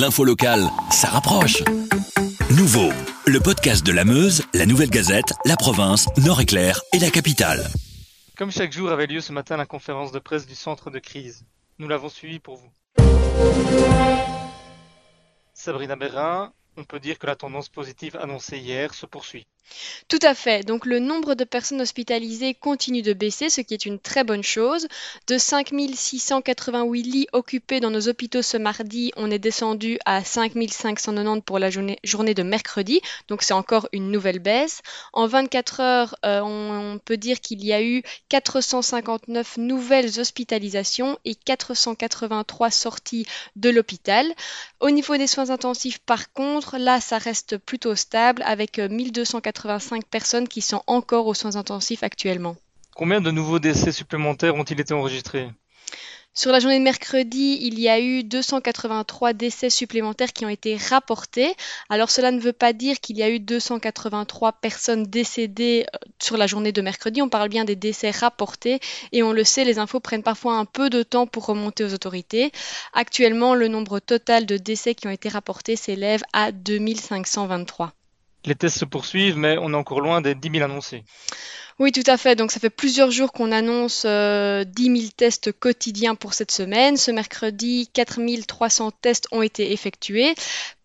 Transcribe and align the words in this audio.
l'info 0.00 0.24
locale, 0.24 0.70
ça 0.90 1.08
rapproche. 1.08 1.62
Nouveau, 2.56 2.88
le 3.26 3.38
podcast 3.38 3.84
de 3.84 3.92
la 3.92 4.06
Meuse, 4.06 4.42
la 4.54 4.64
Nouvelle 4.64 4.88
Gazette, 4.88 5.34
la 5.44 5.56
province, 5.56 6.08
Nord-Éclair 6.16 6.80
et 6.94 6.98
la 6.98 7.10
capitale. 7.10 7.68
Comme 8.34 8.50
chaque 8.50 8.72
jour 8.72 8.90
avait 8.90 9.06
lieu 9.06 9.20
ce 9.20 9.32
matin 9.32 9.58
la 9.58 9.66
conférence 9.66 10.10
de 10.10 10.18
presse 10.18 10.46
du 10.46 10.54
centre 10.54 10.90
de 10.90 10.98
crise. 10.98 11.44
Nous 11.78 11.86
l'avons 11.86 12.08
suivi 12.08 12.38
pour 12.38 12.56
vous. 12.56 12.70
Sabrina 15.52 15.96
Berrin, 15.96 16.54
on 16.78 16.84
peut 16.84 16.98
dire 16.98 17.18
que 17.18 17.26
la 17.26 17.36
tendance 17.36 17.68
positive 17.68 18.16
annoncée 18.16 18.56
hier 18.56 18.94
se 18.94 19.04
poursuit. 19.04 19.46
Tout 20.08 20.18
à 20.22 20.34
fait. 20.34 20.66
Donc 20.66 20.86
le 20.86 20.98
nombre 20.98 21.34
de 21.34 21.44
personnes 21.44 21.80
hospitalisées 21.80 22.54
continue 22.54 23.02
de 23.02 23.12
baisser, 23.12 23.48
ce 23.48 23.60
qui 23.60 23.74
est 23.74 23.86
une 23.86 23.98
très 23.98 24.24
bonne 24.24 24.42
chose. 24.42 24.88
De 25.28 25.38
5688 25.38 27.02
lits 27.02 27.26
occupés 27.32 27.80
dans 27.80 27.90
nos 27.90 28.08
hôpitaux 28.08 28.42
ce 28.42 28.56
mardi, 28.56 29.12
on 29.16 29.30
est 29.30 29.38
descendu 29.38 29.98
à 30.04 30.24
5590 30.24 31.42
pour 31.44 31.58
la 31.58 31.70
journée, 31.70 31.98
de 32.02 32.42
mercredi. 32.42 33.00
Donc 33.28 33.42
c'est 33.42 33.54
encore 33.54 33.88
une 33.92 34.10
nouvelle 34.10 34.40
baisse. 34.40 34.82
En 35.12 35.26
24 35.26 35.80
heures, 35.80 36.16
euh, 36.24 36.40
on, 36.42 36.98
peut 36.98 37.16
dire 37.16 37.40
qu'il 37.40 37.64
y 37.64 37.72
a 37.72 37.82
eu 37.82 38.02
459 38.28 39.56
nouvelles 39.58 40.20
hospitalisations 40.20 41.18
et 41.24 41.34
483 41.34 42.70
sorties 42.70 43.26
de 43.56 43.70
l'hôpital. 43.70 44.26
Au 44.80 44.90
niveau 44.90 45.16
des 45.16 45.26
soins 45.26 45.50
intensifs, 45.50 45.98
par 45.98 46.32
contre, 46.32 46.78
là, 46.78 47.00
ça 47.00 47.18
reste 47.18 47.56
plutôt 47.58 47.94
stable 47.94 48.42
avec 48.44 48.78
1280 48.78 49.49
85 49.50 50.04
personnes 50.06 50.46
qui 50.46 50.60
sont 50.60 50.82
encore 50.86 51.26
aux 51.26 51.34
soins 51.34 51.56
intensifs 51.56 52.04
actuellement. 52.04 52.54
Combien 52.94 53.20
de 53.20 53.30
nouveaux 53.32 53.58
décès 53.58 53.90
supplémentaires 53.90 54.54
ont-ils 54.54 54.80
été 54.80 54.94
enregistrés? 54.94 55.48
Sur 56.32 56.52
la 56.52 56.60
journée 56.60 56.78
de 56.78 56.84
mercredi, 56.84 57.58
il 57.60 57.80
y 57.80 57.88
a 57.88 57.98
eu 57.98 58.22
283 58.22 59.32
décès 59.32 59.68
supplémentaires 59.68 60.32
qui 60.32 60.46
ont 60.46 60.48
été 60.48 60.76
rapportés. 60.76 61.52
Alors 61.88 62.08
cela 62.08 62.30
ne 62.30 62.38
veut 62.38 62.52
pas 62.52 62.72
dire 62.72 63.00
qu'il 63.00 63.16
y 63.16 63.24
a 63.24 63.28
eu 63.28 63.40
283 63.40 64.52
personnes 64.52 65.02
décédées 65.02 65.86
euh, 65.92 65.98
sur 66.22 66.36
la 66.36 66.46
journée 66.46 66.70
de 66.70 66.82
mercredi. 66.82 67.20
On 67.20 67.28
parle 67.28 67.48
bien 67.48 67.64
des 67.64 67.74
décès 67.74 68.12
rapportés 68.12 68.78
et 69.10 69.24
on 69.24 69.32
le 69.32 69.42
sait, 69.42 69.64
les 69.64 69.80
infos 69.80 69.98
prennent 69.98 70.22
parfois 70.22 70.54
un 70.54 70.66
peu 70.66 70.88
de 70.88 71.02
temps 71.02 71.26
pour 71.26 71.46
remonter 71.46 71.82
aux 71.82 71.94
autorités. 71.94 72.52
Actuellement, 72.92 73.56
le 73.56 73.66
nombre 73.66 73.98
total 73.98 74.46
de 74.46 74.56
décès 74.56 74.94
qui 74.94 75.08
ont 75.08 75.10
été 75.10 75.28
rapportés 75.28 75.74
s'élève 75.74 76.22
à 76.32 76.52
2523. 76.52 77.92
Les 78.44 78.54
tests 78.54 78.78
se 78.78 78.84
poursuivent, 78.84 79.36
mais 79.36 79.56
on 79.60 79.72
est 79.72 79.76
encore 79.76 80.00
loin 80.00 80.20
des 80.20 80.34
10 80.34 80.50
000 80.50 80.64
annoncés. 80.64 81.04
Oui, 81.78 81.92
tout 81.92 82.02
à 82.06 82.18
fait. 82.18 82.36
Donc, 82.36 82.52
ça 82.52 82.60
fait 82.60 82.68
plusieurs 82.68 83.10
jours 83.10 83.32
qu'on 83.32 83.52
annonce 83.52 84.02
10 84.02 84.08
euh, 84.08 84.64
000 84.76 84.94
tests 85.16 85.50
quotidiens 85.50 86.14
pour 86.14 86.34
cette 86.34 86.50
semaine. 86.50 86.98
Ce 86.98 87.10
mercredi, 87.10 87.88
4 87.94 88.20
300 88.46 88.90
tests 89.00 89.28
ont 89.32 89.40
été 89.40 89.72
effectués. 89.72 90.34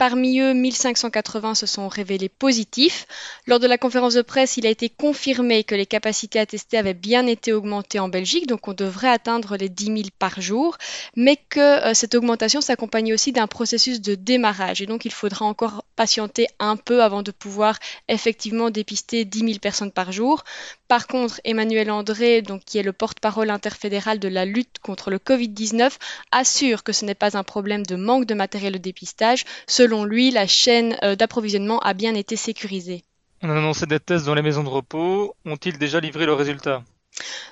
Parmi 0.00 0.40
eux, 0.40 0.54
1580 0.54 1.54
se 1.54 1.66
sont 1.66 1.86
révélés 1.86 2.30
positifs. 2.30 3.06
Lors 3.46 3.60
de 3.60 3.66
la 3.66 3.76
conférence 3.76 4.14
de 4.14 4.22
presse, 4.22 4.56
il 4.56 4.66
a 4.66 4.70
été 4.70 4.88
confirmé 4.88 5.62
que 5.62 5.74
les 5.74 5.84
capacités 5.84 6.38
à 6.38 6.46
tester 6.46 6.78
avaient 6.78 6.94
bien 6.94 7.26
été 7.26 7.52
augmentées 7.52 7.98
en 7.98 8.08
Belgique, 8.08 8.46
donc 8.46 8.66
on 8.66 8.72
devrait 8.72 9.10
atteindre 9.10 9.58
les 9.58 9.68
10 9.68 9.84
000 9.84 9.96
par 10.18 10.40
jour, 10.40 10.78
mais 11.16 11.36
que 11.36 11.60
euh, 11.60 11.92
cette 11.92 12.14
augmentation 12.14 12.62
s'accompagne 12.62 13.12
aussi 13.12 13.32
d'un 13.32 13.46
processus 13.46 14.00
de 14.00 14.14
démarrage. 14.14 14.80
Et 14.80 14.86
donc 14.86 15.04
il 15.04 15.12
faudra 15.12 15.44
encore 15.44 15.84
patienter 16.00 16.46
un 16.58 16.76
peu 16.76 17.02
avant 17.02 17.22
de 17.22 17.30
pouvoir 17.30 17.78
effectivement 18.08 18.70
dépister 18.70 19.26
10 19.26 19.40
000 19.40 19.58
personnes 19.58 19.92
par 19.92 20.12
jour. 20.12 20.44
Par 20.88 21.06
contre, 21.06 21.42
Emmanuel 21.44 21.90
André, 21.90 22.40
donc, 22.40 22.62
qui 22.64 22.78
est 22.78 22.82
le 22.82 22.94
porte-parole 22.94 23.50
interfédéral 23.50 24.18
de 24.18 24.28
la 24.28 24.46
lutte 24.46 24.78
contre 24.80 25.10
le 25.10 25.18
Covid-19, 25.18 25.92
assure 26.32 26.84
que 26.84 26.94
ce 26.94 27.04
n'est 27.04 27.14
pas 27.14 27.36
un 27.36 27.42
problème 27.42 27.84
de 27.84 27.96
manque 27.96 28.24
de 28.24 28.32
matériel 28.32 28.72
de 28.72 28.78
dépistage. 28.78 29.44
Selon 29.66 30.04
lui, 30.04 30.30
la 30.30 30.46
chaîne 30.46 30.96
euh, 31.02 31.16
d'approvisionnement 31.16 31.80
a 31.80 31.92
bien 31.92 32.14
été 32.14 32.34
sécurisée. 32.34 33.04
On 33.42 33.50
a 33.50 33.58
annoncé 33.58 33.84
des 33.84 34.00
tests 34.00 34.24
dans 34.24 34.34
les 34.34 34.40
maisons 34.40 34.64
de 34.64 34.70
repos. 34.70 35.34
Ont-ils 35.44 35.76
déjà 35.76 36.00
livré 36.00 36.24
leurs 36.24 36.38
résultats 36.38 36.82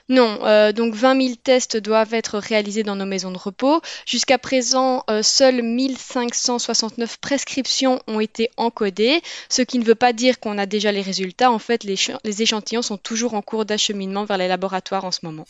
non, 0.08 0.38
euh, 0.44 0.72
donc 0.72 0.94
20 0.94 1.20
000 1.20 1.34
tests 1.42 1.76
doivent 1.76 2.14
être 2.14 2.38
réalisés 2.38 2.82
dans 2.82 2.96
nos 2.96 3.04
maisons 3.04 3.30
de 3.30 3.38
repos. 3.38 3.80
Jusqu'à 4.06 4.38
présent, 4.38 5.04
euh, 5.10 5.22
seules 5.22 5.62
1569 5.62 7.18
prescriptions 7.18 8.00
ont 8.06 8.20
été 8.20 8.50
encodées, 8.56 9.20
ce 9.48 9.62
qui 9.62 9.78
ne 9.78 9.84
veut 9.84 9.94
pas 9.94 10.12
dire 10.12 10.40
qu'on 10.40 10.56
a 10.56 10.66
déjà 10.66 10.92
les 10.92 11.02
résultats. 11.02 11.50
En 11.50 11.58
fait, 11.58 11.84
les, 11.84 12.42
échantillons 12.42 12.82
sont 12.82 12.96
toujours 12.96 13.34
en 13.34 13.42
cours 13.42 13.64
d'acheminement 13.64 14.24
vers 14.24 14.38
les 14.38 14.48
laboratoires 14.48 15.04
en 15.04 15.12
ce 15.12 15.20
moment. 15.22 15.44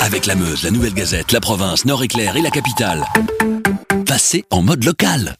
Avec 0.00 0.26
la 0.26 0.34
Meuse, 0.34 0.64
la 0.64 0.70
Nouvelle 0.70 0.94
Gazette, 0.94 1.32
la 1.32 1.40
province, 1.40 1.84
Nord-Éclair 1.84 2.36
et 2.36 2.42
la 2.42 2.50
capitale, 2.50 3.04
passez 4.06 4.44
en 4.50 4.62
mode 4.62 4.84
local. 4.84 5.36